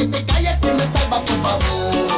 [0.00, 2.09] que te calles, que me salva, por favor.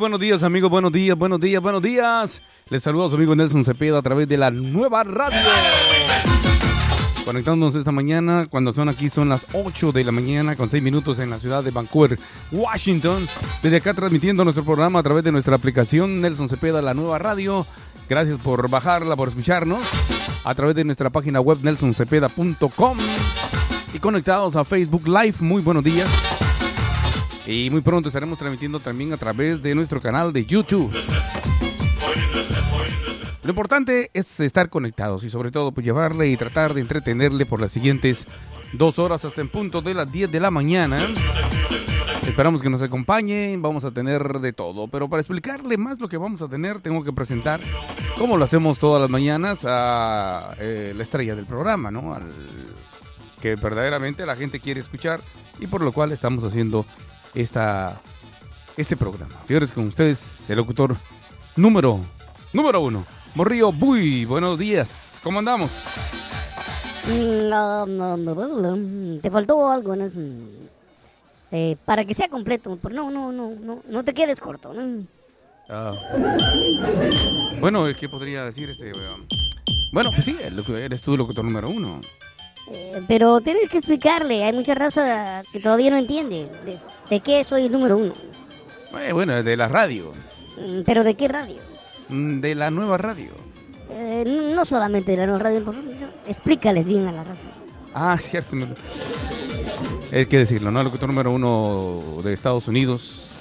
[0.00, 0.70] buenos días, amigos.
[0.70, 2.42] Buenos días, buenos días, buenos días.
[2.70, 5.38] Les saludo a su amigo Nelson Cepeda a través de la nueva radio.
[7.24, 11.18] Conectándonos esta mañana, cuando son aquí son las 8 de la mañana con 6 minutos
[11.18, 12.18] en la ciudad de Vancouver,
[12.50, 13.28] Washington.
[13.62, 17.66] Desde acá transmitiendo nuestro programa a través de nuestra aplicación Nelson Cepeda, la nueva radio.
[18.08, 19.82] Gracias por bajarla, por escucharnos
[20.44, 22.98] a través de nuestra página web nelsoncepeda.com
[23.92, 25.36] y conectados a Facebook Live.
[25.40, 26.39] Muy buenos días
[27.50, 30.94] y muy pronto estaremos transmitiendo también a través de nuestro canal de YouTube.
[33.42, 37.60] Lo importante es estar conectados y sobre todo pues llevarle y tratar de entretenerle por
[37.60, 38.28] las siguientes
[38.74, 41.04] dos horas hasta en punto de las 10 de la mañana.
[42.24, 46.18] Esperamos que nos acompañen, vamos a tener de todo, pero para explicarle más lo que
[46.18, 47.58] vamos a tener tengo que presentar,
[48.16, 52.14] como lo hacemos todas las mañanas, a eh, la estrella del programa, ¿no?
[52.14, 52.28] Al,
[53.40, 55.20] que verdaderamente la gente quiere escuchar
[55.58, 56.86] y por lo cual estamos haciendo
[57.34, 58.00] esta,
[58.76, 59.34] este programa.
[59.44, 60.96] Señores, con ustedes, el locutor
[61.56, 62.00] número,
[62.52, 63.04] número uno,
[63.34, 64.24] Morrillo Buy.
[64.24, 65.70] Buenos días, ¿cómo andamos?
[67.08, 70.20] No, no, no, te faltó algo en eso.
[71.52, 74.72] Eh, para que sea completo, pero no, no, no, no, no te quedes corto.
[74.72, 75.04] ¿no?
[75.68, 75.92] Ah.
[77.60, 78.92] bueno, ¿qué podría decir este?
[79.92, 82.00] Bueno, pues sí, eres tú el locutor número uno.
[82.72, 86.78] Eh, pero tienes que explicarle, hay mucha raza que todavía no entiende de,
[87.08, 88.14] de qué soy el número uno.
[89.00, 90.12] Eh, bueno, de la radio.
[90.56, 91.56] Mm, Pero de qué radio.
[92.08, 93.30] Mm, De la nueva radio.
[93.92, 94.24] Eh,
[94.54, 95.74] no solamente de la nueva radio,
[96.26, 97.42] explícales bien a la raza.
[97.94, 98.56] Ah, cierto.
[100.12, 100.80] Hay que decirlo, ¿no?
[100.80, 103.36] El locutor número uno de Estados Unidos,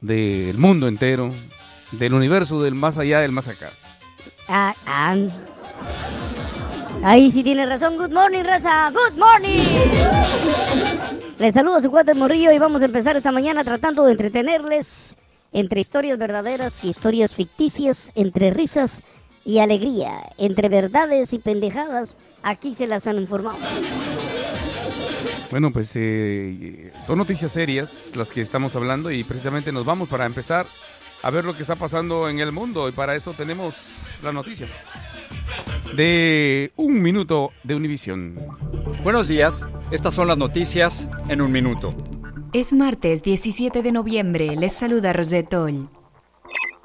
[0.00, 1.30] del mundo entero,
[1.92, 3.70] del universo, del más allá, del más acá.
[4.48, 5.16] Ah, ah.
[7.04, 7.98] Ahí sí tiene razón.
[7.98, 8.90] Good morning, raza.
[8.90, 9.60] Good morning.
[11.38, 15.14] Les saludo a su cuate Morrillo y vamos a empezar esta mañana tratando de entretenerles
[15.52, 19.02] entre historias verdaderas y historias ficticias, entre risas
[19.44, 22.16] y alegría, entre verdades y pendejadas.
[22.42, 23.58] Aquí se las han informado.
[25.50, 30.24] Bueno, pues eh, son noticias serias las que estamos hablando y precisamente nos vamos para
[30.24, 30.64] empezar
[31.22, 33.74] a ver lo que está pasando en el mundo y para eso tenemos
[34.22, 34.70] las noticias
[35.96, 38.38] de un minuto de Univisión.
[39.02, 41.90] Buenos días, estas son las noticias en un minuto.
[42.52, 44.56] Es martes 17 de noviembre.
[44.56, 45.88] Les saluda Rosetol.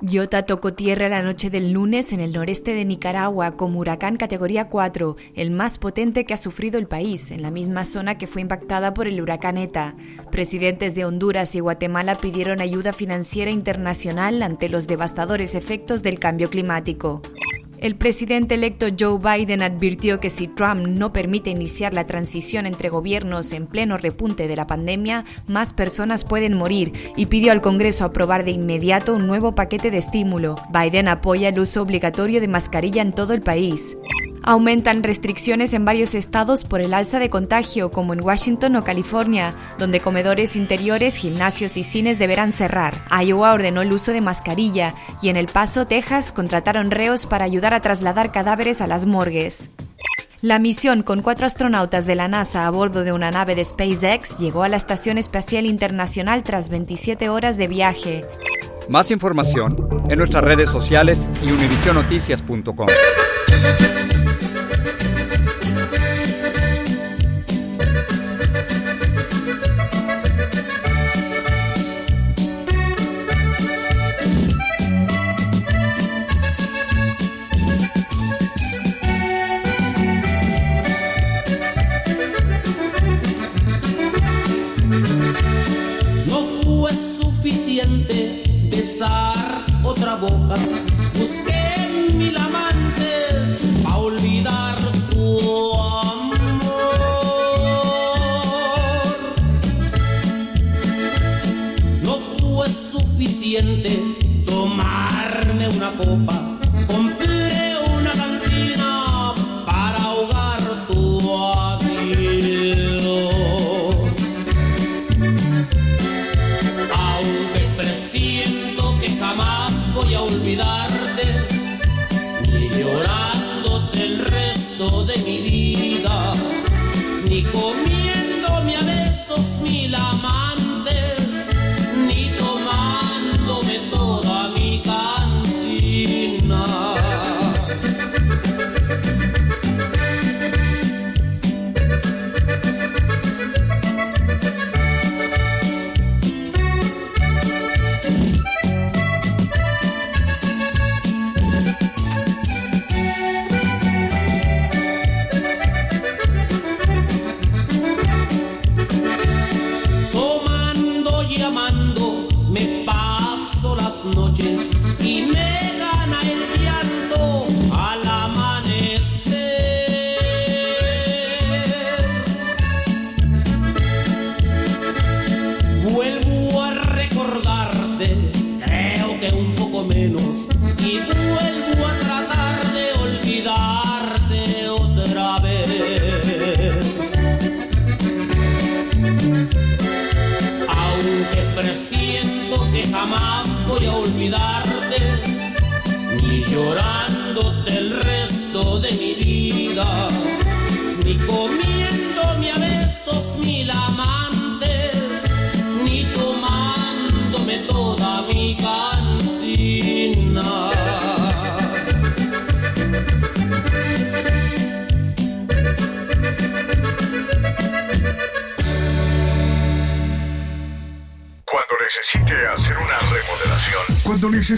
[0.01, 4.69] Iota tocó tierra la noche del lunes en el noreste de Nicaragua como huracán categoría
[4.69, 8.41] 4, el más potente que ha sufrido el país, en la misma zona que fue
[8.41, 9.95] impactada por el huracán ETA.
[10.31, 16.49] Presidentes de Honduras y Guatemala pidieron ayuda financiera internacional ante los devastadores efectos del cambio
[16.49, 17.21] climático.
[17.81, 22.89] El presidente electo Joe Biden advirtió que si Trump no permite iniciar la transición entre
[22.89, 28.03] gobiernos en pleno repunte de la pandemia, más personas pueden morir y pidió al Congreso
[28.03, 30.57] aprobar de inmediato un nuevo paquete de estímulo.
[30.73, 33.97] Biden apoya el uso obligatorio de mascarilla en todo el país.
[34.49, 39.53] Aumentan restricciones en varios estados por el alza de contagio, como en Washington o California,
[39.77, 43.05] donde comedores interiores, gimnasios y cines deberán cerrar.
[43.11, 47.75] Iowa ordenó el uso de mascarilla y en El Paso, Texas, contrataron reos para ayudar
[47.75, 49.69] a trasladar cadáveres a las morgues.
[50.41, 54.39] La misión con cuatro astronautas de la NASA a bordo de una nave de SpaceX
[54.39, 58.21] llegó a la Estación Espacial Internacional tras 27 horas de viaje.
[58.87, 59.75] Más información
[60.09, 62.87] en nuestras redes sociales y univisionoticias.com.
[90.09, 90.55] outra boca.
[91.21, 91.48] Os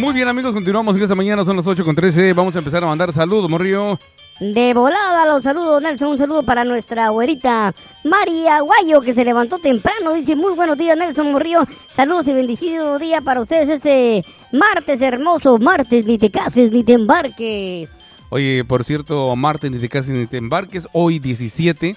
[0.00, 2.32] Muy bien amigos, continuamos esta mañana, son las 8 con 13.
[2.32, 3.96] Vamos a empezar a mandar saludos, Morrillo.
[4.40, 6.12] De volada los saludos, Nelson.
[6.12, 10.14] Un saludo para nuestra güerita María Guayo, que se levantó temprano.
[10.14, 11.66] Dice, muy buenos días, Nelson Morrillo.
[11.90, 15.58] Saludos y bendecido día para ustedes este martes hermoso.
[15.58, 17.90] Martes, ni te cases, ni te embarques.
[18.30, 20.88] Oye, por cierto, martes, ni te cases, ni te embarques.
[20.92, 21.94] Hoy 17,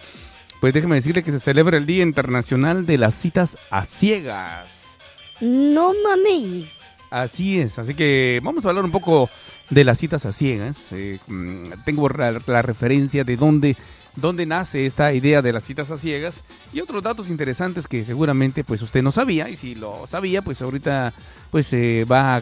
[0.60, 4.98] pues déjeme decirle que se celebra el Día Internacional de las Citas a Ciegas.
[5.40, 6.83] No mames.
[7.14, 9.30] Así es, así que vamos a hablar un poco
[9.70, 10.92] de las citas a ciegas.
[10.94, 13.78] Eh, mm, tengo la, referencia de dónde,
[14.16, 16.44] dónde nace esta idea de las citas a ciegas
[16.74, 20.64] y otros datos interesantes que seguramente pues usted no sabía y si lo sabía pues
[20.64, 21.14] ahorita
[21.52, 22.38] pues eh, va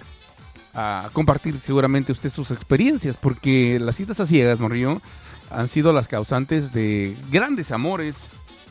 [0.73, 5.01] a, a compartir seguramente usted sus experiencias porque las citas a ciegas, Morrillo,
[5.49, 8.15] han sido las causantes de grandes amores,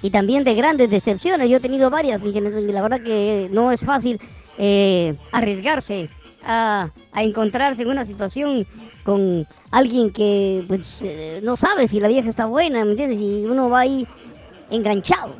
[0.02, 1.48] Y también de grandes decepciones.
[1.48, 4.18] Yo he tenido varias, mi Nelson, y la verdad que no es fácil
[4.58, 6.08] eh, arriesgarse
[6.44, 8.66] a, a encontrarse en una situación
[9.02, 13.20] con alguien que pues, eh, no sabe si la vieja está buena, ¿me entiendes?
[13.20, 14.06] Y uno va ahí
[14.70, 15.34] enganchado.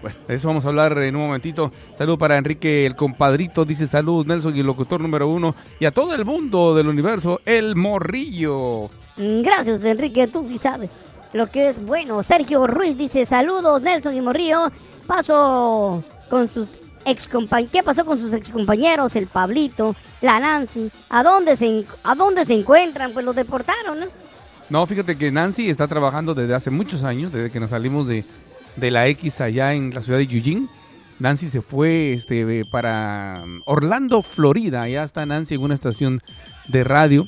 [0.00, 1.72] Bueno, de eso vamos a hablar en un momentito.
[1.96, 5.56] Salud para Enrique el compadrito, dice salud Nelson y el locutor número uno.
[5.80, 8.88] Y a todo el mundo del universo, el morrillo.
[9.16, 10.90] Gracias, Enrique, tú sí sabes
[11.32, 12.22] lo que es bueno.
[12.22, 14.70] Sergio Ruiz dice, saludos, Nelson y Morrillo.
[15.06, 16.68] Paso con sus
[17.04, 17.28] ex
[17.72, 19.16] ¿Qué pasó con sus ex compañeros?
[19.16, 20.90] El Pablito, la Nancy.
[21.08, 23.12] ¿A dónde se, a dónde se encuentran?
[23.12, 24.06] Pues los deportaron, ¿no?
[24.68, 28.24] No, fíjate que Nancy está trabajando desde hace muchos años, desde que nos salimos de,
[28.76, 30.68] de la X allá en la ciudad de Eugene.
[31.18, 34.82] Nancy se fue este, para Orlando, Florida.
[34.82, 36.20] Allá está Nancy en una estación
[36.68, 37.26] de radio.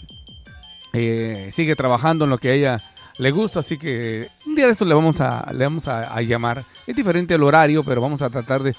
[0.92, 2.83] Eh, sigue trabajando en lo que ella
[3.20, 6.22] le gusta, así que un día de esto le vamos a, le vamos a, a
[6.22, 6.64] llamar.
[6.86, 8.74] Es diferente el horario, pero vamos a tratar de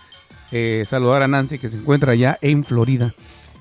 [0.52, 3.14] eh, saludar a Nancy que se encuentra allá en Florida.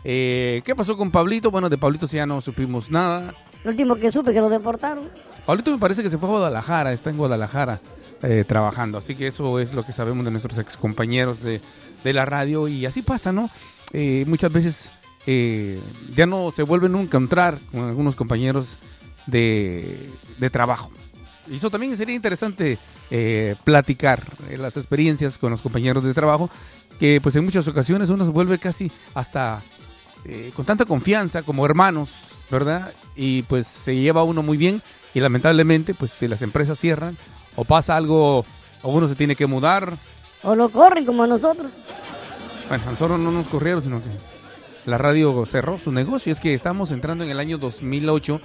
[0.02, 1.50] Eh, ¿Qué pasó con Pablito?
[1.50, 3.34] Bueno, de Pablito sí ya no supimos nada.
[3.62, 5.06] Lo último que supe que lo deportaron.
[5.44, 7.80] Pablito me parece que se fue a Guadalajara, está en Guadalajara
[8.22, 11.60] eh, trabajando, así que eso es lo que sabemos de nuestros excompañeros de,
[12.04, 13.50] de la radio y así pasa, ¿no?
[13.92, 14.92] Eh, muchas veces
[15.26, 15.78] eh,
[16.14, 18.78] ya no se vuelven a encontrar con algunos compañeros
[19.30, 20.90] de, de trabajo.
[21.50, 22.78] Y eso también sería interesante
[23.10, 26.48] eh, platicar eh, las experiencias con los compañeros de trabajo,
[26.98, 29.60] que pues en muchas ocasiones uno se vuelve casi hasta
[30.26, 32.10] eh, con tanta confianza como hermanos,
[32.50, 32.92] ¿verdad?
[33.16, 34.82] Y pues se lleva uno muy bien
[35.14, 37.16] y lamentablemente pues si las empresas cierran
[37.56, 38.44] o pasa algo
[38.82, 39.96] o uno se tiene que mudar,
[40.42, 41.70] O lo corren como a nosotros.
[42.68, 44.08] bueno, a nosotros no nos corrieron, sino que
[44.86, 46.32] la radio cerró su negocio.
[46.32, 48.40] Es que estamos entrando en el año 2008,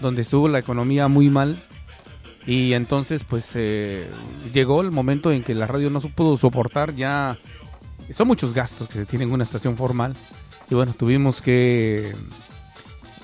[0.00, 1.62] donde estuvo la economía muy mal.
[2.46, 4.08] Y entonces, pues, eh,
[4.52, 7.38] llegó el momento en que la radio no se pudo soportar ya.
[8.12, 10.14] Son muchos gastos que se tienen en una estación formal.
[10.70, 12.14] Y bueno, tuvimos que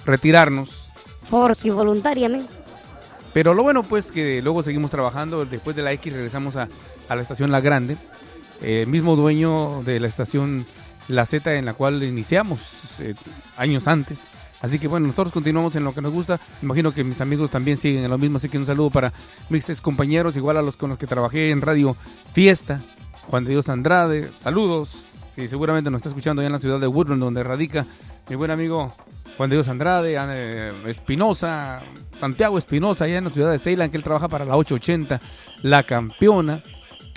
[0.05, 0.89] retirarnos.
[1.31, 2.53] Por si voluntariamente.
[3.33, 5.45] Pero lo bueno, pues, que luego seguimos trabajando.
[5.45, 6.69] Después de la X regresamos a,
[7.09, 7.97] a la estación La Grande.
[8.61, 10.67] El mismo dueño de la estación
[11.09, 12.61] La Z en la cual iniciamos
[13.01, 13.15] eh,
[13.57, 14.31] años antes.
[14.63, 16.41] Así que bueno, nosotros continuamos en lo que nos gusta.
[16.63, 18.39] Imagino que mis amigos también siguen en lo mismo.
[18.39, 19.13] Así que un saludo para
[19.51, 21.97] mis ex compañeros, igual a los con los que trabajé en Radio
[22.33, 22.81] Fiesta.
[23.29, 24.91] Juan de Dios Andrade, saludos.
[25.35, 27.87] Sí, seguramente nos está escuchando allá en la ciudad de Woodland, donde radica
[28.29, 28.93] mi buen amigo
[29.37, 31.81] Juan de Dios Andrade, eh, Espinosa,
[32.21, 35.21] Santiago Espinosa, allá en la ciudad de Ceylan, que él trabaja para la 880,
[35.63, 36.63] la campeona.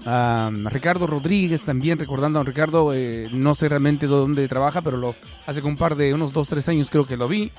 [0.06, 4.98] Ah, Ricardo Rodríguez también, recordando a don Ricardo, eh, no sé realmente dónde trabaja, pero
[4.98, 5.16] lo
[5.48, 7.52] hace un par de unos dos, tres años creo que lo vi.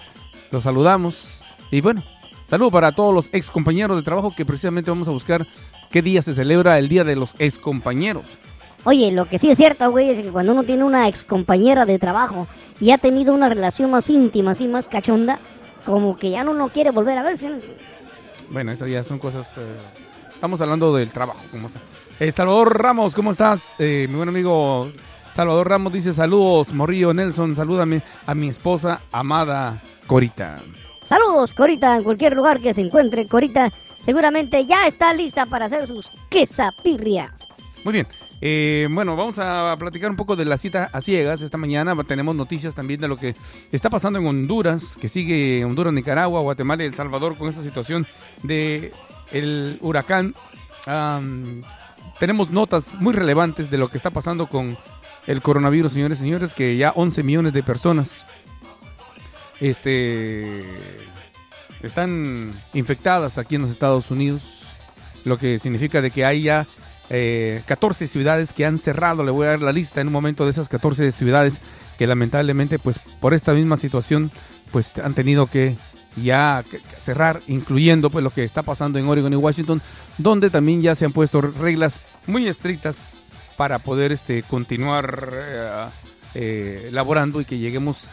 [0.52, 1.42] Lo saludamos.
[1.72, 2.04] Y bueno,
[2.46, 5.44] saludo para todos los ex compañeros de trabajo que precisamente vamos a buscar
[5.90, 8.24] qué día se celebra el Día de los Ex Compañeros.
[8.84, 11.84] Oye, lo que sí es cierto, güey, es que cuando uno tiene una ex compañera
[11.84, 12.46] de trabajo
[12.78, 15.40] y ha tenido una relación más íntima, así más cachonda,
[15.84, 17.48] como que ya no, no quiere volver a verse.
[17.48, 17.56] ¿no?
[18.50, 19.58] Bueno, eso ya son cosas.
[19.58, 19.62] eh,
[20.32, 21.80] estamos hablando del trabajo, ¿cómo está?
[22.18, 23.60] Eh, Salvador Ramos, ¿cómo estás?
[23.78, 24.90] Eh, mi buen amigo
[25.34, 30.62] Salvador Ramos dice saludos, Morrillo Nelson, salúdame a mi esposa amada Corita.
[31.02, 33.26] Saludos, Corita, en cualquier lugar que se encuentre.
[33.26, 33.70] Corita
[34.00, 37.32] seguramente ya está lista para hacer sus quesapirrias.
[37.84, 38.06] Muy bien.
[38.40, 41.42] Eh, bueno, vamos a platicar un poco de la cita a ciegas.
[41.42, 43.34] Esta mañana tenemos noticias también de lo que
[43.72, 48.06] está pasando en Honduras, que sigue Honduras, Nicaragua, Guatemala y El Salvador con esta situación
[48.42, 48.90] de
[49.32, 50.34] el huracán.
[52.18, 54.76] Tenemos notas muy relevantes de lo que está pasando con
[55.26, 58.24] el coronavirus, señores y señores, que ya 11 millones de personas
[59.60, 60.62] este,
[61.82, 64.42] están infectadas aquí en los Estados Unidos,
[65.24, 66.66] lo que significa de que hay ya
[67.10, 69.24] eh, 14 ciudades que han cerrado.
[69.24, 71.60] Le voy a dar la lista en un momento de esas 14 ciudades
[71.98, 74.30] que lamentablemente, pues por esta misma situación,
[74.70, 75.76] pues han tenido que
[76.16, 76.64] ya
[76.98, 79.82] cerrar, incluyendo pues lo que está pasando en Oregon y Washington,
[80.18, 85.86] donde también ya se han puesto reglas muy estrictas para poder este continuar eh,
[86.34, 86.92] eh,
[87.40, 88.08] y que lleguemos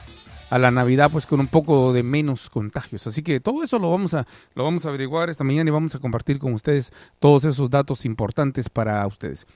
[0.49, 3.07] a la Navidad pues con un poco de menos contagios.
[3.07, 5.95] Así que todo eso lo vamos a lo vamos a averiguar esta mañana y vamos
[5.95, 9.47] a compartir con ustedes todos esos datos importantes para ustedes.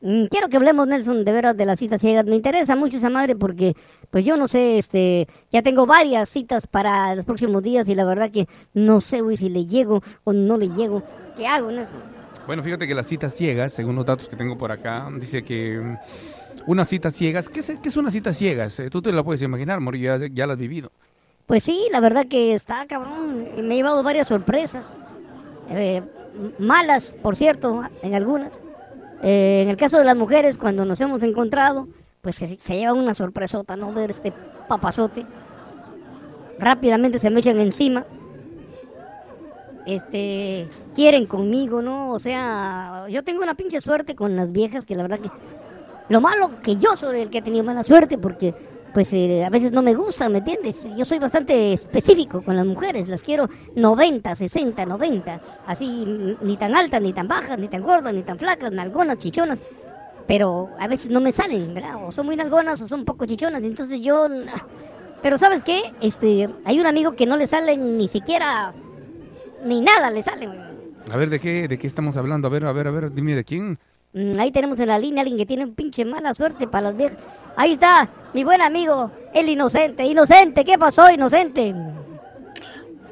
[0.00, 2.24] Mm, Quiero que hablemos, Nelson, de veras de las citas ciegas.
[2.24, 3.74] Me interesa mucho esa madre porque,
[4.10, 8.04] pues yo no sé, este, ya tengo varias citas para los próximos días y la
[8.04, 11.02] verdad que no sé, güey, si le llego o no le llego.
[11.36, 11.98] ¿Qué hago, Nelson?
[12.46, 15.78] Bueno, fíjate que las citas ciegas, según los datos que tengo por acá, dice que
[15.78, 15.96] mm,
[16.70, 18.78] una cita ciegas, ¿qué es, qué es una cita ciegas?
[18.80, 20.90] Eh, Tú te la puedes imaginar, Morillo, ya, ya la has vivido.
[21.46, 23.48] Pues sí, la verdad que está cabrón.
[23.66, 24.94] Me he llevado varias sorpresas.
[25.70, 26.02] Eh,
[26.58, 28.60] malas, por cierto, en algunas.
[29.22, 31.88] Eh, en el caso de las mujeres, cuando nos hemos encontrado,
[32.22, 33.92] pues se, se lleva una sorpresota, ¿no?
[33.92, 34.32] Ver este
[34.68, 35.26] papazote.
[36.58, 38.04] Rápidamente se me echan encima.
[39.86, 42.10] Este, quieren conmigo, ¿no?
[42.10, 45.30] O sea, yo tengo una pinche suerte con las viejas que la verdad que...
[46.10, 48.54] Lo malo que yo soy el que he tenido mala suerte porque
[48.92, 50.86] pues eh, a veces no me gusta, ¿me entiendes?
[50.96, 56.04] Yo soy bastante específico con las mujeres, las quiero 90, 60, 90, así
[56.40, 59.60] ni tan altas, ni tan bajas, ni tan gordas, ni tan flacas, nalgonas, chichonas,
[60.26, 61.96] pero a veces no me salen, ¿verdad?
[62.04, 64.28] O son muy nalgonas o son poco chichonas, entonces yo...
[65.20, 65.92] Pero ¿sabes qué?
[66.00, 68.72] Este, hay un amigo que no le salen ni siquiera,
[69.64, 70.58] ni nada le sale, güey.
[71.10, 72.46] A ver, ¿de qué, ¿de qué estamos hablando?
[72.48, 73.78] A ver, a ver, a ver, dime de quién.
[74.18, 76.88] Mm, Ahí tenemos en la línea a alguien que tiene un pinche mala suerte para
[76.88, 77.18] las viejas.
[77.56, 80.04] Ahí está, mi buen amigo, el inocente.
[80.04, 81.72] Inocente, ¿qué pasó, inocente?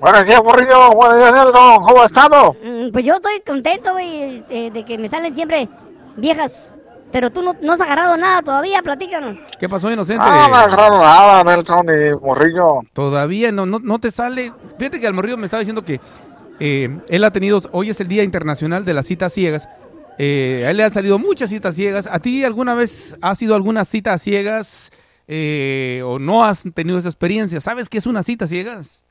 [0.01, 0.91] Buenos días, Borrillo.
[0.91, 1.77] Buenos días, Nelson.
[1.83, 2.57] ¿Cómo estado?
[2.65, 5.69] Mm, Pues yo estoy contento, güey, eh, de que me salen siempre
[6.17, 6.73] viejas.
[7.13, 9.39] Pero tú no, no has agarrado nada todavía, platícanos.
[9.61, 10.25] ¿Qué pasó, inocente?
[10.27, 12.81] Ah, no me agarraron nada, Nelson y Morrillo.
[12.93, 14.53] Todavía no, no, no te sale.
[14.77, 16.01] Fíjate que el morrillo me estaba diciendo que
[16.59, 19.69] eh, él ha tenido, hoy es el Día Internacional de las Citas Ciegas.
[20.19, 22.09] Eh, a él le han salido muchas citas ciegas.
[22.11, 24.91] ¿A ti alguna vez ha sido alguna cita ciegas
[25.29, 27.61] eh, o no has tenido esa experiencia?
[27.61, 29.03] ¿Sabes qué es una cita ciegas?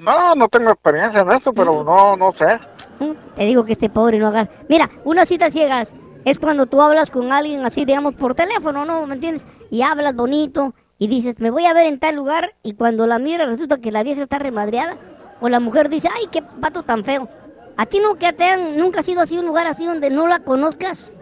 [0.00, 2.58] No, no tengo experiencia en eso, pero no, no sé.
[3.00, 4.50] Mm, Te digo que este pobre no agarra.
[4.68, 5.92] Mira, una cita ciegas
[6.24, 9.06] es cuando tú hablas con alguien así, digamos, por teléfono, ¿no?
[9.06, 9.44] ¿Me entiendes?
[9.70, 12.54] Y hablas bonito y dices, me voy a ver en tal lugar.
[12.62, 14.96] Y cuando la mira resulta que la vieja está remadreada.
[15.40, 17.28] O la mujer dice, ay, qué pato tan feo.
[17.76, 20.26] ¿A ti nunca te han, nunca has ido así a un lugar así donde no
[20.26, 21.12] la conozcas?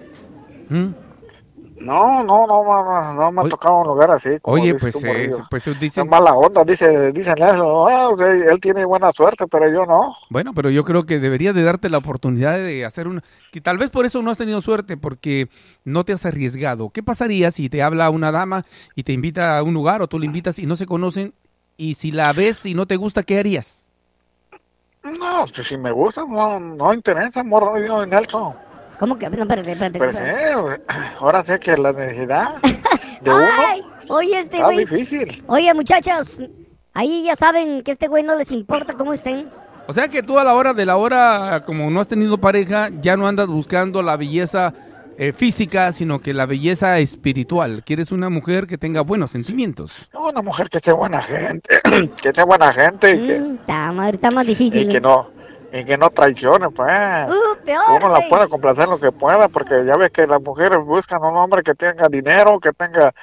[0.68, 0.88] ¿Mm?
[1.82, 4.38] No, no, no, no, no me ha tocado un lugar así.
[4.40, 4.96] como Oye, pues,
[5.50, 7.88] pues Es dicen, mala onda, dice, dicen eso.
[7.88, 10.14] Ah, ok, él tiene buena suerte, pero yo no.
[10.30, 13.24] Bueno, pero yo creo que debería de darte la oportunidad de hacer una...
[13.50, 15.48] Que tal vez por eso no has tenido suerte, porque
[15.84, 16.90] no te has arriesgado.
[16.90, 20.20] ¿Qué pasaría si te habla una dama y te invita a un lugar o tú
[20.20, 21.34] le invitas y no se conocen?
[21.76, 23.81] Y si la ves y no te gusta, ¿qué harías?
[25.18, 28.54] No, si, si me gusta, no, no interesa, Morrillo y Nelson.
[28.98, 29.28] ¿Cómo que?
[29.28, 29.98] No, espérate, espérate.
[29.98, 30.82] Pero sí, espérate.
[31.18, 32.54] ahora sé que la necesidad
[33.20, 34.78] de uno Ay, oye este está güey.
[34.78, 35.42] difícil.
[35.48, 36.40] Oye, muchachas,
[36.94, 39.48] ahí ya saben que este güey no les importa cómo estén.
[39.88, 42.88] O sea que tú a la hora de la hora, como no has tenido pareja,
[43.00, 44.72] ya no andas buscando la belleza
[45.22, 47.84] eh, física, sino que la belleza espiritual.
[47.86, 50.08] Quieres una mujer que tenga buenos sentimientos.
[50.12, 51.80] Una mujer que sea buena gente,
[52.20, 54.88] que sea buena gente y que, Mm, está, madre, está más y difícil.
[54.88, 55.30] que no
[55.72, 56.90] y que no traicione, pues.
[57.28, 60.80] Uh, peor, Uno la puede complacer lo que pueda, porque ya ves que las mujeres
[60.84, 63.14] buscan un hombre que tenga dinero, que tenga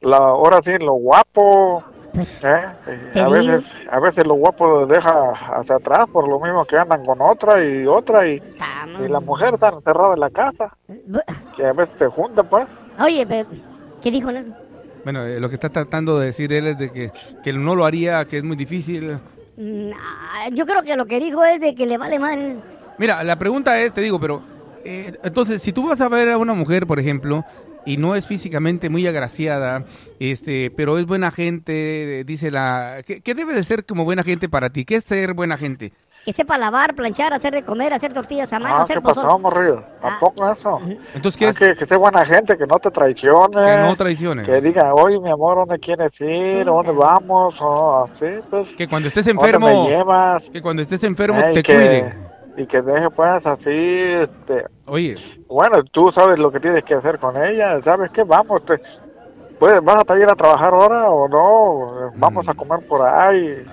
[0.00, 1.84] la ahora sí lo guapo,
[2.16, 2.48] Pues, ¿eh?
[3.20, 3.30] A digo.
[3.30, 7.20] veces a veces lo guapo lo deja hacia atrás por lo mismo que andan con
[7.20, 10.74] otra y otra y, está, y la mujer está encerrada en la casa,
[11.08, 11.22] Bu-
[11.54, 12.66] que a veces se junta, pues.
[12.98, 13.48] Oye, pero,
[14.02, 14.32] ¿qué dijo?
[14.32, 14.54] Nelson?
[15.04, 17.12] Bueno, eh, lo que está tratando de decir él es de que,
[17.44, 19.18] que no lo haría, que es muy difícil.
[19.56, 22.56] Nah, yo creo que lo que dijo es de que le vale madre.
[22.98, 24.42] Mira, la pregunta es, te digo, pero
[24.84, 27.44] eh, entonces, si tú vas a ver a una mujer, por ejemplo,
[27.86, 29.84] y no es físicamente muy agraciada,
[30.20, 33.02] este, pero es buena gente, dice la...
[33.06, 34.84] ¿qué, qué debe de ser como buena gente para ti?
[34.84, 35.92] ¿Qué es ser buena gente?
[36.24, 39.38] Que sepa lavar, planchar, hacer de comer, hacer tortillas a mano, Ah, hacer ¿qué pasó,
[39.38, 39.84] morrillo?
[40.02, 40.80] Tampoco eso.
[41.14, 41.58] Entonces, Ah, ¿qué es?
[41.58, 43.54] que, que sea buena gente, que no te traicione.
[43.64, 44.42] Que no traicione.
[44.42, 46.64] Que diga, oye, mi amor, ¿dónde quieres ir?
[46.64, 47.56] ¿Dónde vamos?
[47.60, 48.70] O así, pues.
[48.74, 50.50] Que cuando estés ¿Dónde enfermo, me llevas?
[50.50, 52.14] que cuando estés enfermo te que- cuide.
[52.56, 54.66] Y que deje, pues, así, este...
[54.86, 55.14] Oye,
[55.48, 58.22] Bueno, tú sabes lo que tienes que hacer con ella, ¿sabes qué?
[58.24, 58.80] Vamos, te,
[59.58, 62.12] pues, ¿vas a ir a trabajar ahora o no?
[62.16, 63.64] Vamos a comer por ahí.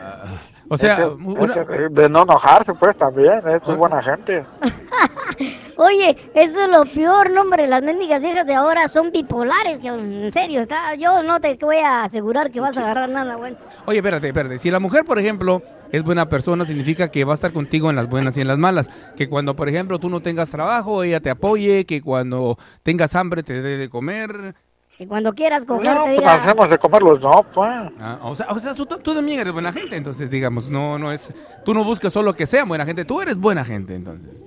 [0.74, 4.46] O sea, Ese- una- ese- de no enojarse, pues, también, es muy buena gente.
[5.76, 7.68] Oye, eso es lo peor, no, hombre.
[7.68, 11.78] Las mendigas viejas de ahora son bipolares, que en serio, está, yo no te voy
[11.78, 13.58] a asegurar que vas a agarrar nada, bueno.
[13.86, 14.58] Oye, espérate, espérate.
[14.60, 17.96] Si la mujer, por ejemplo, es buena persona, significa que va a estar contigo en
[17.96, 18.90] las buenas y en las malas.
[19.18, 23.42] Que cuando, por ejemplo, tú no tengas trabajo, ella te apoye, que cuando tengas hambre
[23.42, 24.54] te dé de comer.
[24.98, 27.70] Que cuando quieras coger No, te pues, diga, hacemos de comer los dos, pues.
[28.00, 31.12] Ah, o sea, o sea tú, tú también eres buena gente, entonces, digamos, no, no
[31.12, 31.34] es...
[31.66, 34.44] Tú no buscas solo que sean buena gente, tú eres buena gente, entonces.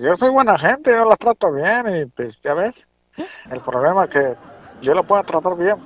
[0.00, 2.86] Yo soy buena gente, yo las trato bien y pues ya ves.
[3.50, 4.34] El problema es que
[4.80, 5.76] yo la puedo tratar bien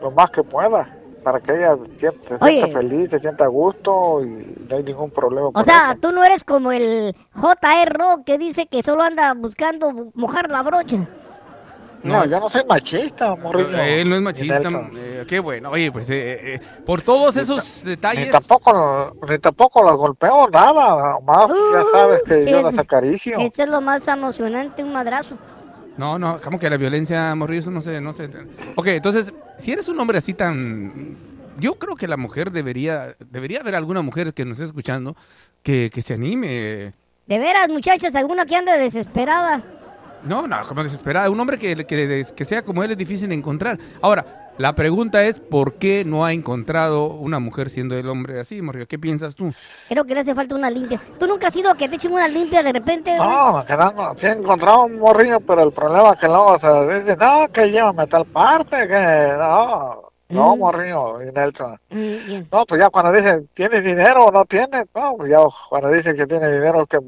[0.00, 0.88] lo más que pueda
[1.22, 5.10] para que ella siente- se sienta feliz, se sienta a gusto y no hay ningún
[5.10, 5.48] problema.
[5.52, 5.98] o sea, eso.
[6.00, 7.98] tú no eres como el J.R.
[8.26, 10.98] Que dice que solo anda buscando mojar la brocha.
[12.04, 13.76] No, yo no soy machista, morrillo.
[13.76, 14.70] Eh, Él no es Ni machista.
[14.96, 15.70] Eh, qué bueno.
[15.70, 18.30] Oye, pues eh, eh, por todos esos Ni detalles...
[18.30, 23.38] tampoco, ni tampoco las golpeo, nada, más ya Uh, sabes que sí, yo las acaricio.
[23.38, 25.36] Eso es lo más emocionante, un madrazo.
[25.96, 28.28] No, no, como que la violencia, Morrillo, eso no sé, no sé.
[28.74, 31.16] Ok, entonces, si eres un hombre así tan...
[31.56, 35.16] Yo creo que la mujer debería, debería haber alguna mujer que nos esté escuchando
[35.62, 36.92] que, que se anime.
[37.28, 39.62] De veras, muchachas, alguna que ande desesperada.
[40.24, 41.30] No, no, como desesperada.
[41.30, 43.78] Un hombre que, que, que sea como él es difícil de encontrar.
[44.00, 48.62] Ahora, la pregunta es, ¿por qué no ha encontrado una mujer siendo el hombre así,
[48.62, 48.86] Morrillo?
[48.86, 49.52] ¿Qué piensas tú?
[49.88, 51.00] Creo que le hace falta una limpia.
[51.18, 53.16] ¿Tú nunca has ido a que te echen una limpia de repente?
[53.16, 57.00] No, que no, sí he encontrado un morrillo, pero el problema es que luego se
[57.00, 60.58] dice, no, que llévame a tal parte, que no, no, Mm.
[60.60, 61.76] morrillo, y Nelson.
[61.90, 62.42] Mm.
[62.52, 64.86] No, pues ya cuando dicen, ¿tienes dinero o no tienes?
[64.94, 66.98] No, pues ya cuando dicen que tiene dinero, que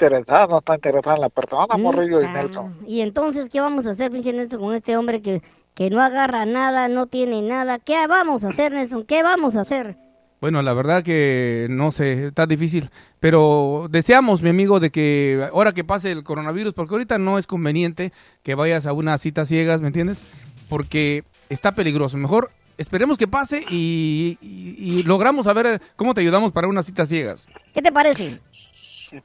[0.00, 2.74] interesada, no está interesada en la persona, morrillo y Ah, Nelson.
[2.86, 5.42] Y entonces, ¿qué vamos a hacer, pinche Nelson, con este hombre que,
[5.74, 7.78] que no agarra nada, no tiene nada?
[7.78, 9.04] ¿Qué vamos a hacer, Nelson?
[9.04, 9.96] ¿Qué vamos a hacer?
[10.40, 12.88] Bueno, la verdad que no sé, está difícil,
[13.20, 17.46] pero deseamos, mi amigo, de que ahora que pase el coronavirus, porque ahorita no es
[17.46, 18.10] conveniente
[18.42, 20.32] que vayas a una cita ciegas, ¿me entiendes?
[20.70, 22.16] Porque está peligroso.
[22.16, 27.10] Mejor esperemos que pase y, y- y logramos saber cómo te ayudamos para unas citas
[27.10, 27.46] ciegas.
[27.74, 28.40] ¿Qué te parece?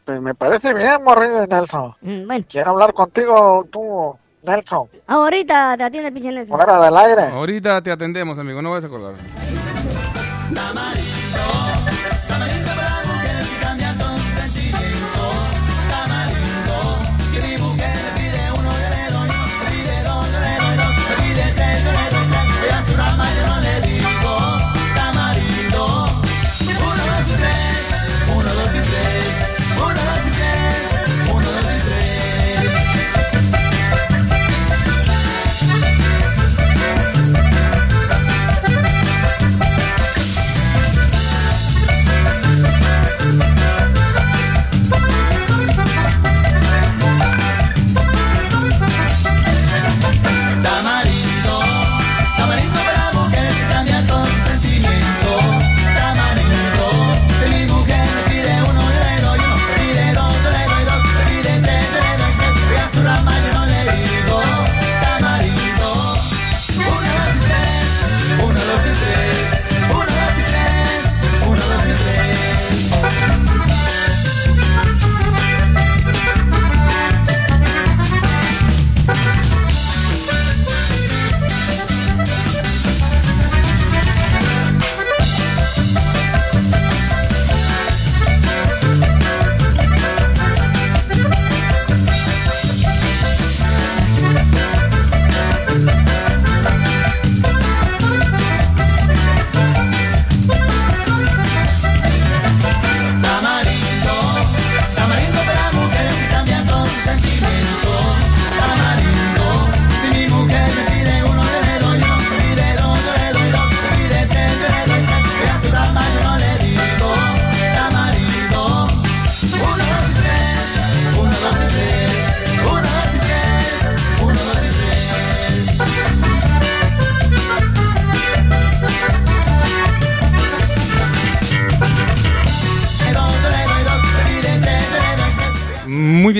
[0.04, 1.93] Pues me parece bien, morrillo y Nelson.
[2.02, 6.56] Mm, bueno, Quiero hablar contigo, tú, Nelson, ahorita te atiende pinche Nelson.
[6.56, 7.24] fuera del aire.
[7.28, 9.13] Ahorita te atendemos, amigo, no vas a acordar.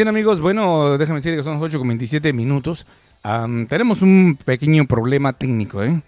[0.06, 0.40] Bien, amigos.
[0.40, 2.86] Bueno, déjame decir que son las 8 con 27 minutos.
[3.24, 6.00] Am, tenemos un pequeño problema técnico, ¿eh?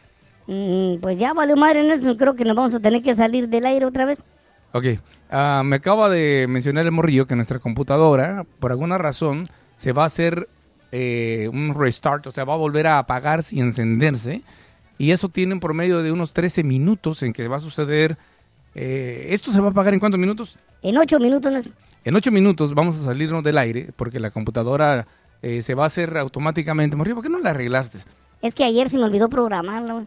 [0.46, 2.16] Mm, pues ya vale madre, Nelson.
[2.16, 4.22] Creo que nos vamos a tener que salir del aire otra vez.
[4.74, 4.86] Ok,
[5.32, 10.04] ah, me acaba de mencionar el morrillo que nuestra computadora, por alguna razón, se va
[10.04, 10.48] a hacer
[10.92, 14.44] eh, un restart, o sea, va a volver a apagarse y encenderse.
[15.00, 18.16] Y eso tiene un promedio de unos 13 minutos en que va a suceder.
[18.76, 20.56] eh, ¿Esto se va a apagar en cuántos minutos?
[20.84, 21.74] En ocho minutos, Nelson.
[22.06, 25.08] En 8 minutos vamos a salirnos del aire porque la computadora
[25.42, 26.96] eh, se va a hacer automáticamente.
[26.96, 28.00] Morrillo, ¿por qué no la arreglaste?
[28.42, 30.06] Es que ayer se me olvidó programarla.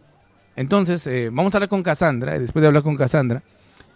[0.55, 2.35] Entonces, eh, vamos a hablar con Cassandra.
[2.35, 3.43] y Después de hablar con Cassandra,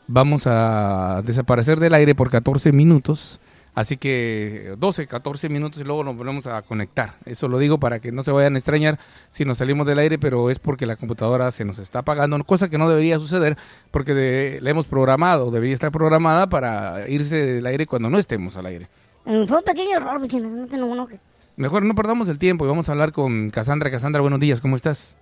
[0.08, 3.40] vamos a desaparecer del aire por 14 minutos.
[3.76, 7.16] Así que 12, 14 minutos y luego nos volvemos a conectar.
[7.26, 8.98] Eso lo digo para que no se vayan a extrañar
[9.32, 12.70] si nos salimos del aire, pero es porque la computadora se nos está apagando, cosa
[12.70, 13.58] que no debería suceder
[13.92, 18.56] porque de- la hemos programado, debería estar programada para irse del aire cuando no estemos
[18.56, 18.88] al aire.
[19.26, 20.52] Mm, Fue un pequeño error, vecinos.
[20.54, 21.22] No te enojes.
[21.58, 23.92] Mejor no perdamos el tiempo y vamos a hablar con Cassandra.
[23.92, 25.18] Cassandra, buenos días, ¿cómo estás?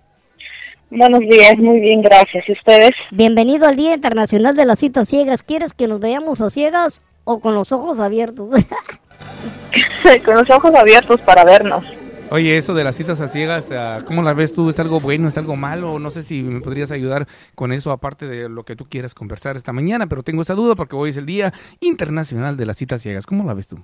[0.90, 2.44] Buenos días, muy bien, gracias.
[2.48, 2.92] ¿Y ustedes?
[3.10, 5.42] Bienvenido al Día Internacional de las Citas Ciegas.
[5.42, 8.50] ¿Quieres que nos veamos a ciegas o con los ojos abiertos?
[10.24, 11.82] Con los ojos abiertos para vernos.
[12.30, 14.68] Oye, eso de las citas a ciegas, ah, ¿cómo la ves tú?
[14.70, 15.28] ¿Es algo bueno?
[15.28, 15.98] ¿Es algo malo?
[15.98, 19.56] No sé si me podrías ayudar con eso, aparte de lo que tú quieras conversar
[19.56, 23.02] esta mañana, pero tengo esa duda porque hoy es el Día Internacional de las Citas
[23.02, 23.26] Ciegas.
[23.26, 23.78] ¿Cómo la ves tú?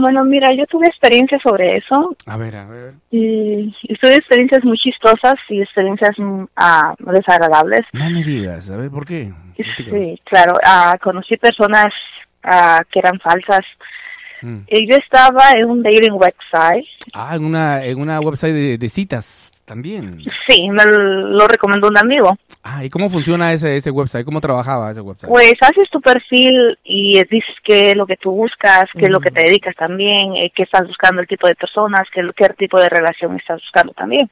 [0.00, 2.94] Bueno, mira, yo tuve experiencias sobre eso A ver, a ver.
[3.10, 6.16] y, y tuve experiencias muy chistosas y experiencias
[6.56, 7.82] ah, desagradables.
[7.92, 9.32] No me digas, a ver, ¿por qué?
[9.56, 11.88] Sí, claro, ah, conocí personas
[12.42, 13.64] ah, que eran falsas.
[14.42, 14.58] Mm.
[14.68, 16.86] Y yo estaba en un dating website.
[17.12, 20.22] Ah, en una, en una website de, de citas también.
[20.48, 22.36] Sí, me lo recomendó un amigo.
[22.62, 24.24] Ah, ¿y cómo funciona ese, ese website?
[24.24, 25.30] ¿Cómo trabajaba ese website?
[25.30, 29.20] Pues haces tu perfil y dices qué es lo que tú buscas, qué es lo
[29.20, 32.80] que te dedicas también, eh, qué estás buscando el tipo de personas, qué, qué tipo
[32.80, 34.30] de relación estás buscando también.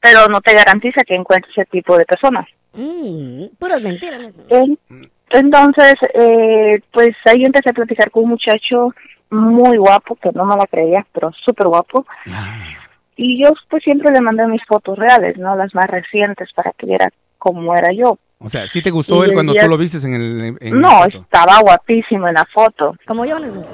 [0.00, 2.46] Pero no te garantiza que encuentres ese tipo de personas.
[2.72, 4.40] Mm, puras mentiras.
[5.30, 8.94] Entonces, eh, pues ahí empecé a platicar con un muchacho
[9.32, 12.06] muy guapo, que no me la creía, pero súper guapo.
[13.16, 15.54] Y yo pues siempre le mandé mis fotos reales, ¿no?
[15.56, 18.18] Las más recientes para que viera cómo era yo.
[18.38, 20.56] O sea, ¿sí te gustó Y él cuando día- tú lo viste en el...
[20.60, 22.96] en No, estaba guapísimo en la foto.
[23.06, 23.64] Como yo, Nelson.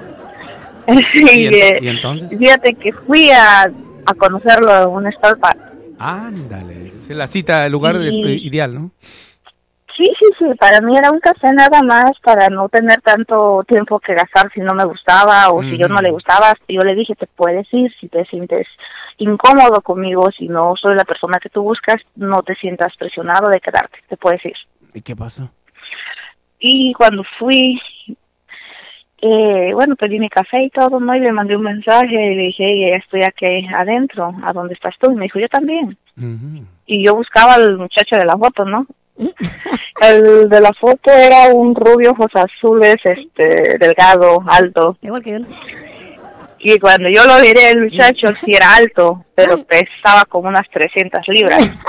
[0.88, 2.38] y, ¿Y ento- eh, y entonces?
[2.38, 5.56] Fíjate que fui a, a conocerlo en un Starbucks.
[5.98, 8.90] Ándale, es la cita, el lugar Y- eh, ideal, ¿no?
[9.98, 13.98] Sí, sí, sí, para mí era un café nada más para no tener tanto tiempo
[13.98, 16.54] que gastar si no me gustaba o si yo no le gustaba.
[16.68, 18.68] Yo le dije, te puedes ir si te sientes
[19.16, 23.60] incómodo conmigo, si no soy la persona que tú buscas, no te sientas presionado de
[23.60, 24.54] quedarte, te puedes ir.
[24.94, 25.50] ¿Y qué pasó?
[26.60, 27.80] Y cuando fui,
[29.20, 31.12] eh, bueno, pedí mi café y todo, ¿no?
[31.16, 34.94] Y le mandé un mensaje y le dije, hey, estoy aquí adentro, ¿a dónde estás
[35.00, 35.10] tú?
[35.10, 35.98] Y me dijo, yo también.
[36.86, 38.86] Y yo buscaba al muchacho de la foto, ¿no?
[40.00, 44.96] El de la foto era un rubio, ojos azules, este, delgado, alto.
[45.02, 45.46] Igual que yo.
[46.60, 51.20] Y cuando yo lo miré, el muchacho sí era alto, pero pesaba como unas 300
[51.28, 51.70] libras.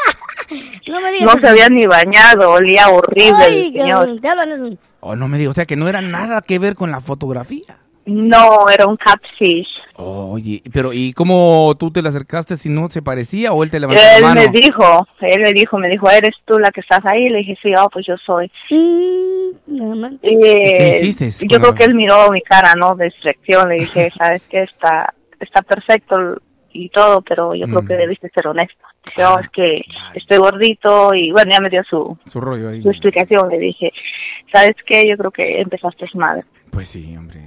[0.87, 1.35] No me digas.
[1.35, 4.79] No se había ni bañado, olía horrible Ay, el señor.
[5.01, 7.77] Oh, no me digas, o sea, que no era nada que ver con la fotografía.
[8.09, 9.67] No, era un catfish.
[9.95, 13.79] Oye, pero ¿y cómo tú te le acercaste si no se parecía o él te
[13.79, 14.41] levantó Él la mano?
[14.41, 17.27] me dijo, él me dijo, me dijo, ¿eres tú la que estás ahí?
[17.29, 18.49] Le dije, sí, oh, pues yo soy.
[18.71, 22.95] Mm, Y, qué hiciste Yo creo la- que él miró mi cara, ¿no?
[22.95, 23.69] De distracción.
[23.69, 24.63] Le dije, ¿sabes qué?
[24.63, 26.15] Está, está perfecto
[26.71, 28.75] y todo, pero yo creo que debiste ser honesto.
[29.07, 29.81] Dice, oh, es que
[30.13, 32.81] estoy gordito y bueno, ya me dio su, Su rollo ahí.
[32.83, 33.49] su explicación.
[33.49, 33.91] Le dije,
[34.53, 35.05] ¿sabes qué?
[35.09, 36.45] Yo creo que empezaste mal.
[36.71, 37.41] Pues sí, hombre.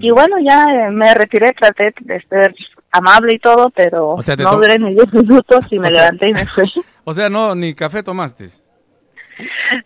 [0.00, 2.54] Y bueno, ya eh, me retiré, traté de ser
[2.92, 5.88] amable y todo, pero O sea, te no to- duré ni 10 minutos y me
[5.88, 6.72] O sea- levanté y me fui.
[7.04, 8.48] O sea, no, ni café tomaste.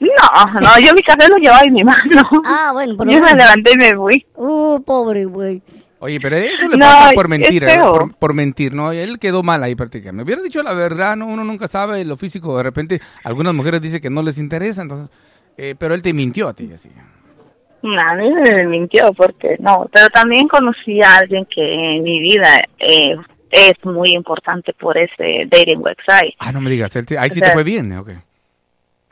[0.00, 1.98] No, no, yo mi café lo llevaba en mi mano.
[2.44, 4.26] Ah, bueno, pero Yo me levanté y me fui.
[4.36, 5.62] Uh, pobre güey.
[5.98, 7.78] Oye, pero eso le No, pasa por mentir, ¿eh?
[8.18, 8.90] por mentir, ¿no?
[8.92, 10.16] Él quedó mal ahí prácticamente.
[10.16, 11.26] Me hubiera dicho la verdad, ¿no?
[11.26, 12.56] Uno nunca sabe lo físico.
[12.56, 15.10] De repente, algunas mujeres dicen que no les interesa, entonces...
[15.58, 16.90] eh, pero él te mintió a ti, así.
[17.82, 22.60] A mí me mintió porque no, pero también conocí a alguien que en mi vida
[22.78, 23.16] eh,
[23.50, 26.34] es muy importante por ese dating website.
[26.38, 27.92] Ah, no me digas, ahí O sí sea, te fue bien.
[27.96, 28.10] ¿ok?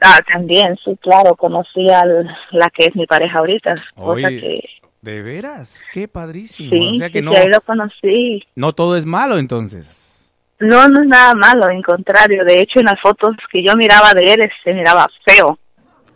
[0.00, 4.61] Ah, también, sí, claro, conocí a la que es mi pareja ahorita, cosa Oye, que
[5.00, 5.83] ¿de veras?
[5.92, 6.70] Qué padrísimo.
[6.70, 8.44] sí, o sea que sí, no, que ahí lo conocí.
[8.54, 10.33] no todo es malo, entonces.
[10.61, 14.12] No, no es nada malo, en contrario, de hecho en las fotos que yo miraba
[14.14, 15.59] de él se miraba feo.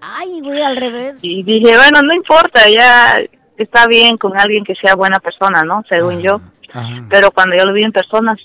[0.03, 1.23] Ay, güey, al revés.
[1.23, 3.21] Y dije, bueno, no importa, ya
[3.57, 5.85] está bien con alguien que sea buena persona, ¿no?
[5.89, 6.41] Según yo.
[6.73, 7.05] Ajá.
[7.09, 8.37] Pero cuando yo lo vi en personas,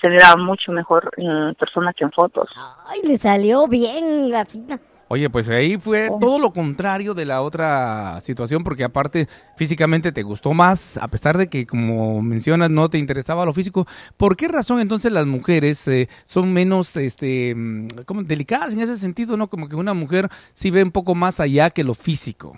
[0.00, 2.50] se mira mucho mejor en persona que en fotos.
[2.86, 4.80] Ay, le salió bien la cita.
[5.08, 10.24] Oye, pues ahí fue todo lo contrario de la otra situación, porque aparte físicamente te
[10.24, 13.86] gustó más, a pesar de que, como mencionas, no te interesaba lo físico.
[14.16, 18.96] ¿Por qué razón entonces las mujeres eh, son menos, este, mm, como delicadas en ese
[18.96, 19.46] sentido, no?
[19.46, 22.56] Como que una mujer sí ve un poco más allá que lo físico.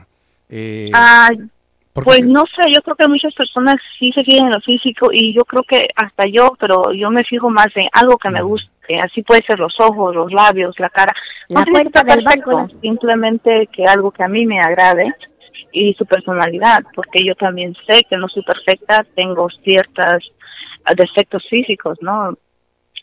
[0.49, 1.29] Eh, Ah,
[1.93, 5.09] pues se- no sé, yo creo que muchas personas sí se fijan en lo físico
[5.13, 8.41] y yo creo que hasta yo, pero yo me fijo más en algo que me
[8.97, 11.13] Así puede ser los ojos, los labios, la cara.
[11.49, 15.15] La no tiene que estar banco, perfecto, Simplemente que algo que a mí me agrade
[15.73, 20.33] y su personalidad, porque yo también sé que no soy perfecta, tengo ciertos
[20.97, 22.37] defectos físicos, ¿no?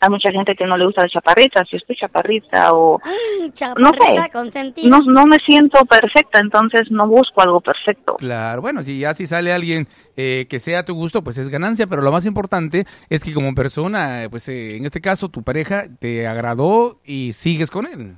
[0.00, 3.90] Hay mucha gente que no le gusta la chaparrita, si estoy chaparrita o Mm, no
[3.92, 8.16] sé, no, no me siento perfecta, entonces no busco algo perfecto.
[8.16, 11.48] Claro, bueno, si ya si sale alguien eh, que sea a tu gusto, pues es
[11.48, 15.42] ganancia, pero lo más importante es que como persona, pues eh, en este caso tu
[15.42, 18.16] pareja te agradó y sigues con él.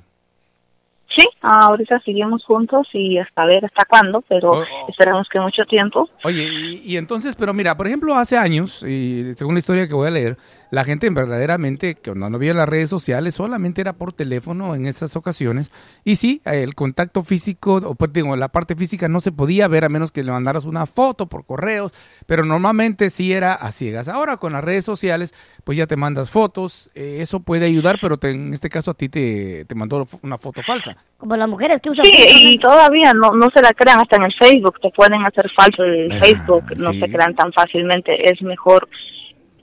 [1.17, 6.07] Sí, ahorita seguimos juntos y hasta ver hasta cuándo, pero Oh, esperamos que mucho tiempo.
[6.23, 9.95] Oye, y, y entonces, pero mira, por ejemplo, hace años, y según la historia que
[9.95, 10.37] voy a leer,
[10.71, 14.85] la gente verdaderamente, que no, no había las redes sociales, solamente era por teléfono en
[14.85, 15.71] esas ocasiones.
[16.05, 19.85] Y sí, el contacto físico, o pues, digo, la parte física no se podía ver
[19.85, 21.91] a menos que le mandaras una foto por correos,
[22.27, 24.07] pero normalmente sí era a ciegas.
[24.07, 28.17] Ahora con las redes sociales, pues ya te mandas fotos, eh, eso puede ayudar, pero
[28.17, 30.95] te- en este caso a ti te, te mandó una foto falsa.
[31.17, 32.13] Como las mujeres que usan Sí,
[32.53, 35.83] y todavía no, no se la crean hasta en el Facebook, te pueden hacer falso
[35.83, 36.99] el Ah, Facebook, no sí.
[36.99, 38.87] se crean tan fácilmente, es mejor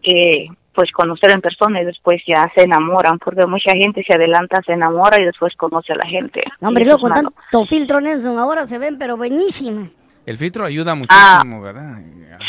[0.02, 4.60] que pues conocer en persona y después ya se enamoran, porque mucha gente se adelanta,
[4.66, 6.42] se enamora y después conoce a la gente.
[6.60, 7.08] No, hombre, malo.
[7.08, 9.96] tanto filtro, Nelson, ahora se ven, pero buenísimas.
[10.26, 10.94] El filtro ayuda Ah.
[11.42, 11.98] muchísimo, ¿verdad?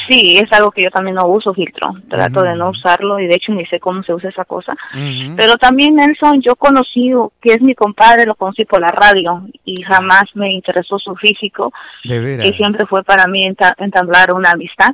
[0.09, 3.35] Sí, es algo que yo también no uso filtro, trato de no usarlo y de
[3.35, 4.75] hecho ni sé cómo se usa esa cosa.
[5.37, 7.11] Pero también Nelson, yo conocí,
[7.41, 11.71] que es mi compadre, lo conocí por la radio y jamás me interesó su físico,
[12.03, 12.45] De veras.
[12.49, 14.93] que siempre fue para mí enta- entablar una amistad.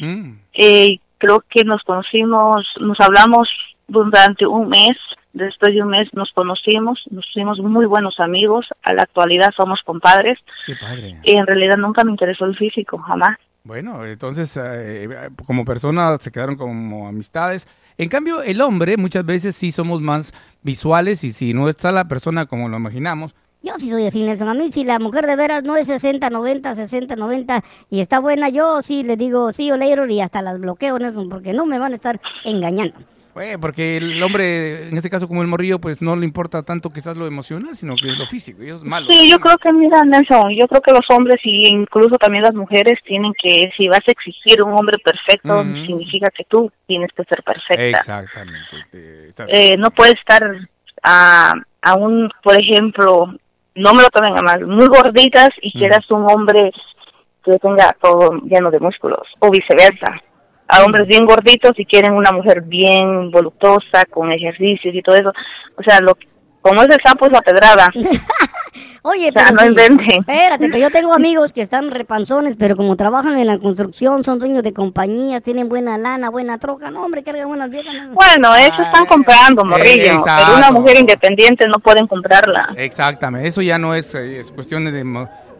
[0.00, 0.32] Mm.
[0.54, 3.48] Eh, creo que nos conocimos, nos hablamos
[3.86, 4.96] durante un mes,
[5.32, 9.80] después de un mes nos conocimos, nos hicimos muy buenos amigos, a la actualidad somos
[9.84, 11.20] compadres Qué padre.
[11.24, 13.36] y en realidad nunca me interesó el físico, jamás.
[13.64, 15.08] Bueno, entonces eh,
[15.46, 17.68] como personas se quedaron como amistades.
[17.96, 22.08] En cambio, el hombre muchas veces sí somos más visuales y si no está la
[22.08, 24.48] persona como lo imaginamos, Yo sí soy así, Nelson.
[24.48, 28.18] A mí, si la mujer de veras no es 60, 90, 60, 90 y está
[28.18, 31.64] buena, yo sí le digo sí o later y hasta las bloqueo, Nelson, porque no
[31.64, 32.96] me van a estar engañando.
[33.36, 36.90] Eh, porque el hombre, en este caso como el morrillo, pues no le importa tanto
[36.90, 39.06] quizás lo emocional, sino que lo físico, y eso es malo.
[39.10, 42.54] Sí, yo creo que, mira, Nelson, yo creo que los hombres y incluso también las
[42.54, 47.24] mujeres tienen que, si vas a exigir un hombre perfecto, significa que tú tienes que
[47.24, 47.98] ser perfecta.
[47.98, 48.58] Exactamente.
[48.92, 49.30] eh.
[49.48, 50.42] Eh, no puedes estar
[51.02, 53.34] a, a un, por ejemplo,
[53.74, 56.70] no me lo tomen a mal, muy gorditas y quieras un hombre
[57.44, 60.20] que tenga todo lleno de músculos, o viceversa.
[60.72, 65.32] A hombres bien gorditos y quieren una mujer bien voluptuosa, con ejercicios y todo eso.
[65.76, 66.16] O sea, lo
[66.62, 67.90] como es el campo es la pedrada.
[69.04, 70.20] Oye, O sea, pero no sí, inventen.
[70.20, 74.38] Espérate, pero yo tengo amigos que están repanzones, pero como trabajan en la construcción, son
[74.38, 76.92] dueños de compañías, tienen buena lana, buena troca.
[76.92, 77.92] No, hombre, cargan buenas viejas.
[77.92, 78.12] no.
[78.12, 80.22] Bueno, eso están comprando, morrillo.
[80.24, 80.44] Ah.
[80.46, 82.72] Pero una mujer independiente no pueden comprarla.
[82.76, 85.04] Exactamente, eso ya no es, eh, es cuestión de,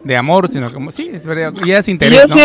[0.03, 2.35] de amor, sino como, sí, es verdad, ya es Yo interés, ¿no?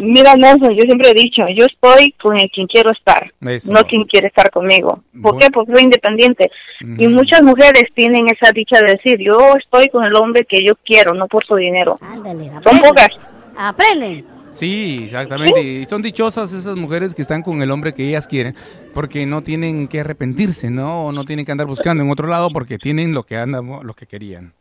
[0.00, 3.72] mira, Nelson, yo siempre he dicho, yo estoy con el quien quiero estar, Eso.
[3.72, 5.02] no quien quiere estar conmigo.
[5.22, 5.46] ¿Por qué?
[5.50, 6.50] Porque soy independiente.
[6.80, 10.74] Y muchas mujeres tienen esa dicha de decir, yo estoy con el hombre que yo
[10.84, 11.96] quiero, no por su dinero.
[12.00, 12.82] Ándale, Son aprenden.
[12.82, 13.08] pocas.
[13.56, 14.24] Aprenden.
[14.50, 15.62] Sí, exactamente.
[15.62, 18.54] Y son dichosas esas mujeres que están con el hombre que ellas quieren,
[18.94, 21.06] porque no tienen que arrepentirse, ¿no?
[21.06, 23.94] O no tienen que andar buscando en otro lado porque tienen lo que andan, lo
[23.94, 24.52] que querían.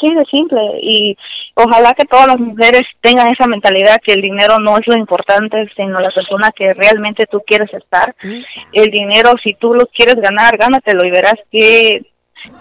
[0.00, 0.60] Sí, de simple.
[0.80, 1.16] Y
[1.54, 5.68] ojalá que todas las mujeres tengan esa mentalidad que el dinero no es lo importante,
[5.76, 8.14] sino la persona que realmente tú quieres estar.
[8.72, 12.02] El dinero, si tú lo quieres ganar, gánatelo y verás que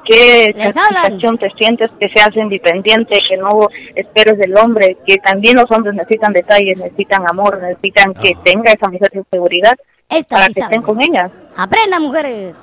[0.06, 5.70] qué satisfacción te sientes que seas independiente, que no esperes del hombre, que también los
[5.72, 9.76] hombres necesitan detalles, necesitan amor, necesitan que tenga esa mujer de seguridad
[10.10, 10.76] Esta para que sabe.
[10.76, 11.32] estén con ellas.
[11.56, 12.58] Aprendan, mujeres.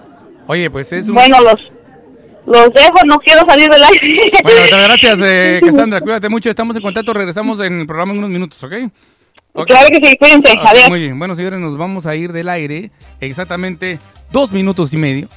[0.47, 1.15] Oye, pues es un...
[1.15, 1.73] Bueno, los
[2.51, 4.31] los dejo, no quiero salir del aire.
[4.43, 6.01] Bueno, muchas gracias, eh, Cassandra.
[6.01, 6.51] Cuídate mucho.
[6.51, 7.13] Estamos en contacto.
[7.13, 8.73] Regresamos en el programa en unos minutos, ¿ok?
[9.67, 10.89] Claro que sí, cuídense, Ok, adiós.
[10.89, 11.19] Muy bien.
[11.19, 12.91] Bueno, señores, nos vamos a ir del aire
[13.21, 13.99] exactamente
[14.31, 15.29] dos minutos y medio.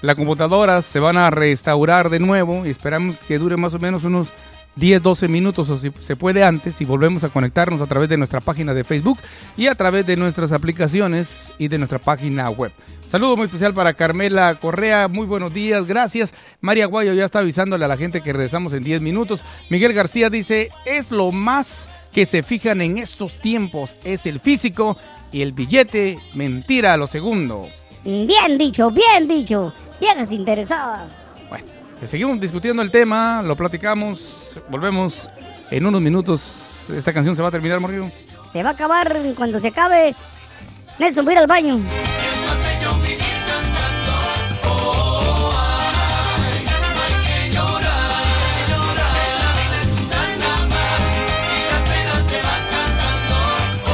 [0.00, 4.04] Las computadoras se van a restaurar de nuevo y esperamos que dure más o menos
[4.04, 4.32] unos
[4.76, 8.16] 10, 12 minutos o si se puede antes y volvemos a conectarnos a través de
[8.16, 9.18] nuestra página de Facebook
[9.56, 12.72] y a través de nuestras aplicaciones y de nuestra página web.
[13.06, 16.32] Saludo muy especial para Carmela Correa, muy buenos días, gracias.
[16.60, 19.44] María Guayo ya está avisándole a la gente que regresamos en 10 minutos.
[19.68, 24.96] Miguel García dice, es lo más que se fijan en estos tiempos, es el físico
[25.30, 27.68] y el billete, mentira a lo segundo.
[28.04, 29.72] Bien dicho, bien dicho.
[30.00, 31.12] Viejas interesadas.
[31.48, 31.66] Bueno,
[32.06, 35.30] seguimos discutiendo el tema, lo platicamos, volvemos
[35.70, 36.86] en unos minutos.
[36.90, 38.10] Esta canción se va a terminar, Morrillo.
[38.52, 40.14] Se va a acabar cuando se acabe.
[40.98, 41.80] Nelson, voy ir al baño.